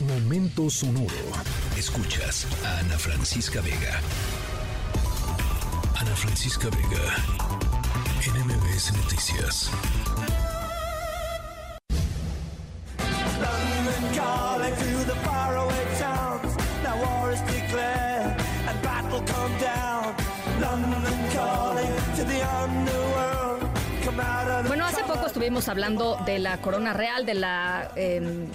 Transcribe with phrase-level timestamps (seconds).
[0.00, 1.08] Momento sonoro.
[1.76, 4.00] Escuchas a Ana Francisca Vega.
[5.96, 7.16] Ana Francisca Vega.
[8.94, 9.68] Noticias.
[14.20, 15.14] Out of the
[24.68, 28.46] Bueno, hace poco estuvimos hablando de la corona real, de la eh,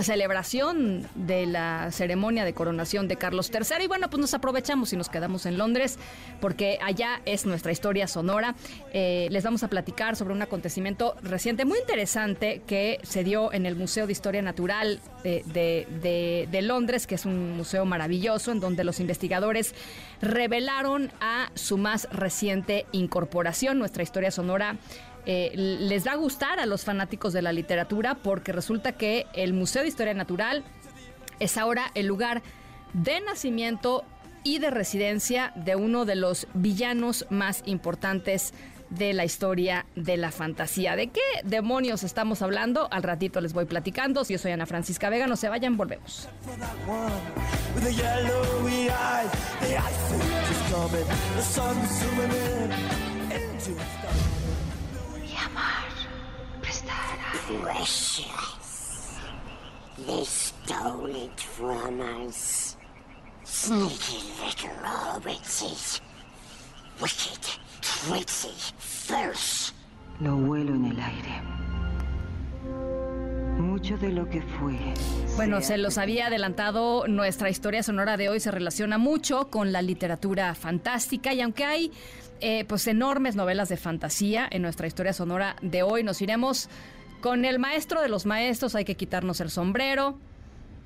[0.00, 3.84] celebración de la ceremonia de coronación de Carlos III.
[3.84, 5.98] Y bueno, pues nos aprovechamos y nos quedamos en Londres
[6.40, 8.54] porque allá es nuestra historia sonora.
[8.92, 13.66] Eh, les vamos a platicar sobre un acontecimiento reciente muy interesante que se dio en
[13.66, 18.84] el Museo de Historia Natural de- de Londres, que es un museo maravilloso en donde
[18.84, 19.74] los investigadores
[20.20, 24.76] revelaron a su más reciente incorporación, nuestra historia sonora
[25.26, 29.52] eh, les va a gustar a los fanáticos de la literatura porque resulta que el
[29.52, 30.64] Museo de Historia Natural
[31.38, 32.42] es ahora el lugar
[32.92, 34.04] de nacimiento
[34.44, 38.52] y de residencia de uno de los villanos más importantes
[38.90, 40.96] de la historia de la fantasía.
[40.96, 42.88] ¿De qué demonios estamos hablando?
[42.90, 44.24] Al ratito les voy platicando.
[44.24, 46.28] Yo soy Ana Francisca Vega, no se vayan, volvemos.
[57.46, 59.18] Precious.
[60.06, 62.76] They stole it from us.
[63.44, 66.00] Sneaky little hobbitses.
[67.00, 68.72] Wicked, tricksy.
[70.20, 71.42] Lo huelo en el aire.
[73.58, 74.78] Mucho de lo que fue.
[75.36, 79.82] Bueno, se los había adelantado, nuestra historia sonora de hoy se relaciona mucho con la
[79.82, 81.92] literatura fantástica y aunque hay
[82.40, 86.68] eh, pues enormes novelas de fantasía en nuestra historia sonora de hoy, nos iremos
[87.22, 90.18] con el maestro de los maestros, hay que quitarnos el sombrero.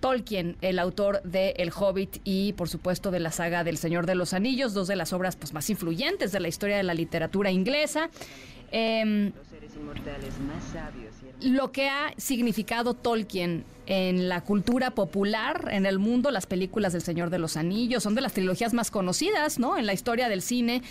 [0.00, 4.14] Tolkien, el autor de El Hobbit y por supuesto de la saga del Señor de
[4.14, 7.50] los Anillos, dos de las obras pues, más influyentes de la historia de la literatura
[7.50, 8.08] inglesa.
[8.72, 9.32] Em,
[11.42, 17.02] lo que ha significado Tolkien en la cultura popular, en el mundo, las películas del
[17.02, 19.76] Señor de los Anillos, son de las trilogías más conocidas, ¿no?
[19.76, 20.82] En la historia del cine,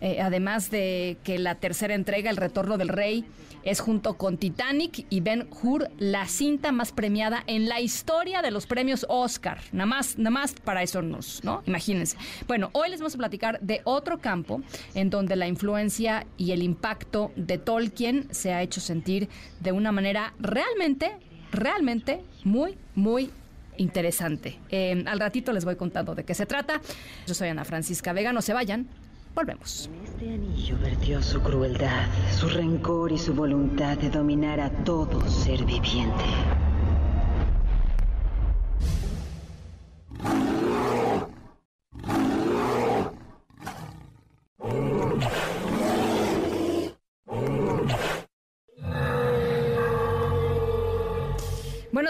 [0.00, 3.24] eh, además de que la tercera entrega, El Retorno del Rey,
[3.62, 8.50] es junto con Titanic y Ben Hur la cinta más premiada en la historia de
[8.50, 9.60] los premios Oscar.
[9.72, 11.62] Nada más, nada más para eso nos, ¿no?
[11.66, 12.16] Imagínense.
[12.46, 14.62] Bueno, hoy les vamos a platicar de otro campo
[14.94, 19.28] en donde la influencia y el impacto de Tolkien se ha hecho sentir
[19.60, 21.12] de una manera realmente,
[21.52, 23.30] realmente muy, muy
[23.76, 24.58] interesante.
[24.70, 26.80] Eh, al ratito les voy contando de qué se trata.
[27.26, 28.86] Yo soy Ana Francisca Vega, no se vayan.
[29.34, 29.88] Volvemos.
[29.92, 35.20] En este anillo vertió su crueldad, su rencor y su voluntad de dominar a todo
[35.28, 36.24] ser viviente.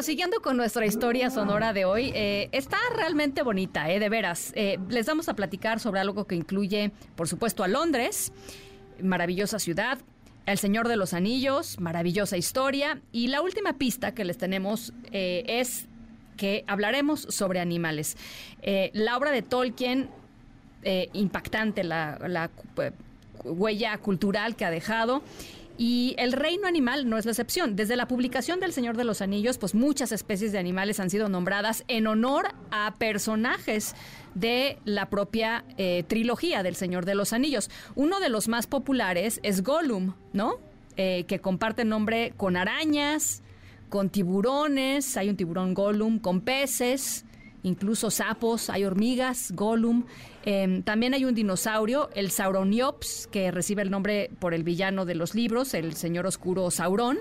[0.03, 4.51] Siguiendo con nuestra historia sonora de hoy, eh, está realmente bonita, eh, de veras.
[4.57, 8.33] Eh, les vamos a platicar sobre algo que incluye, por supuesto, a Londres,
[9.03, 9.99] maravillosa ciudad,
[10.47, 15.87] El Señor de los Anillos, maravillosa historia, y la última pista que les tenemos es
[16.39, 18.17] que hablaremos sobre animales.
[18.95, 20.09] La obra de Tolkien,
[21.13, 22.51] impactante, la,
[23.45, 25.23] huella cultural que ha dejado.
[25.83, 27.75] Y el reino animal no es la excepción.
[27.75, 31.31] Desde la publicación del Señor de los Anillos, pues muchas especies de animales han sido
[31.31, 33.95] nombradas en honor a personajes
[34.35, 37.71] de la propia eh, trilogía del Señor de los Anillos.
[37.95, 40.57] Uno de los más populares es Gollum, ¿no?
[40.99, 43.43] Eh, que comparte nombre con arañas,
[43.89, 47.25] con tiburones, hay un tiburón Gollum, con peces,
[47.63, 50.05] incluso sapos, hay hormigas, Gollum.
[50.45, 55.15] Eh, también hay un dinosaurio, el Sauroniops, que recibe el nombre por el villano de
[55.15, 57.19] los libros, el señor oscuro Sauron.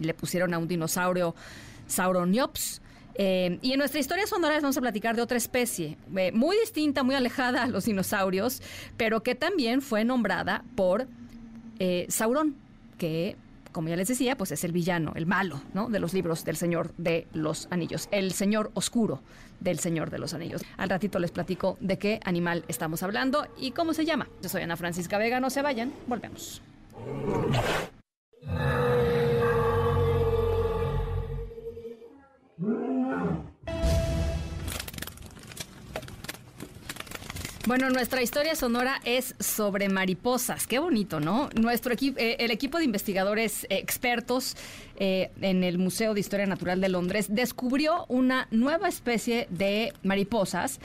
[0.00, 1.34] Le pusieron a un dinosaurio
[1.86, 2.80] Sauroniops.
[3.14, 6.56] Eh, y en nuestra historia sonora les vamos a platicar de otra especie, eh, muy
[6.56, 8.62] distinta, muy alejada a los dinosaurios,
[8.96, 11.08] pero que también fue nombrada por
[11.78, 12.56] eh, Sauron,
[12.96, 13.36] que,
[13.72, 15.88] como ya les decía, pues es el villano, el malo, ¿no?
[15.88, 19.20] De los libros del Señor de los Anillos, el Señor Oscuro
[19.60, 20.62] del Señor de los Anillos.
[20.76, 24.28] Al ratito les platico de qué animal estamos hablando y cómo se llama.
[24.42, 26.62] Yo soy Ana Francisca Vega, no se vayan, volvemos.
[37.64, 40.66] Bueno, nuestra historia sonora es sobre mariposas.
[40.66, 41.48] Qué bonito, ¿no?
[41.54, 44.56] Nuestro eh, el equipo de investigadores expertos
[44.96, 50.80] eh, en el Museo de Historia Natural de Londres descubrió una nueva especie de mariposas.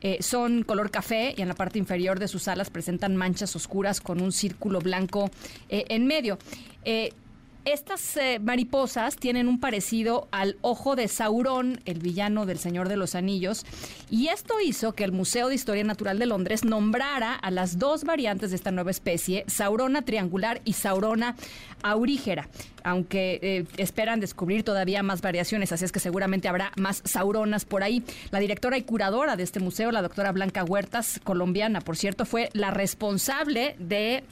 [0.00, 4.00] Eh, son color café y en la parte inferior de sus alas presentan manchas oscuras
[4.00, 5.30] con un círculo blanco
[5.68, 6.38] en medio.
[7.64, 12.96] Estas eh, mariposas tienen un parecido al ojo de Saurón, el villano del Señor de
[12.96, 13.64] los Anillos,
[14.10, 18.02] y esto hizo que el Museo de Historia Natural de Londres nombrara a las dos
[18.02, 21.36] variantes de esta nueva especie, Saurona triangular y Saurona
[21.84, 22.48] aurígera,
[22.82, 27.84] aunque eh, esperan descubrir todavía más variaciones, así es que seguramente habrá más sauronas por
[27.84, 28.02] ahí.
[28.32, 32.48] La directora y curadora de este museo, la doctora Blanca Huertas, colombiana, por cierto, fue
[32.54, 34.24] la responsable de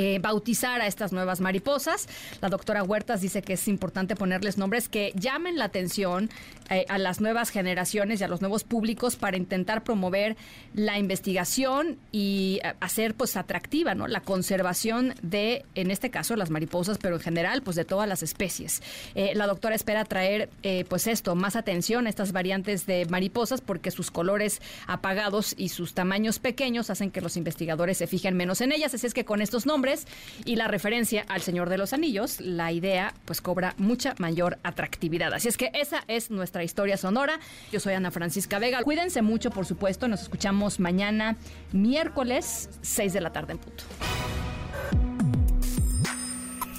[0.00, 2.08] eh, bautizar a estas nuevas mariposas.
[2.40, 6.30] La doctora Huertas dice que es importante ponerles nombres que llamen la atención
[6.68, 10.36] a las nuevas generaciones y a los nuevos públicos para intentar promover
[10.74, 14.06] la investigación y eh, hacer pues atractiva ¿no?
[14.06, 18.22] la conservación de, en este caso, las mariposas, pero en general pues de todas las
[18.22, 18.82] especies.
[19.14, 20.50] la doctora espera traer
[20.88, 25.94] pues esto, más atención a estas variantes de mariposas porque sus colores apagados y sus
[25.94, 28.94] tamaños pequeños hacen que los investigadores se fijen menos en ellas.
[28.94, 30.06] Así es que con estos nombres
[30.44, 35.32] y la referencia al Señor de los Anillos, la idea pues cobra mucha mayor atractividad.
[35.32, 37.40] Así es que esa es nuestra historia sonora.
[37.72, 38.82] Yo soy Ana Francisca Vega.
[38.82, 40.08] Cuídense mucho, por supuesto.
[40.08, 41.36] Nos escuchamos mañana,
[41.72, 43.84] miércoles, 6 de la tarde en punto.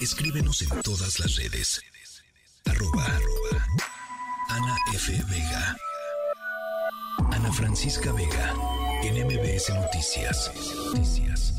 [0.02, 1.82] Escríbenos en todas las redes.
[2.66, 3.06] Arroba,
[4.50, 5.12] Ana F.
[5.30, 5.76] Vega.
[7.32, 8.54] Ana Francisca Vega.
[9.04, 10.52] En MBS Noticias.
[10.94, 11.59] Noticias.